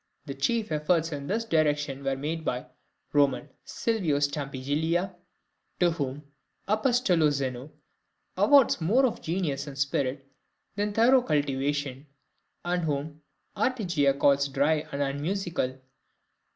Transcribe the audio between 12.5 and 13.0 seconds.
and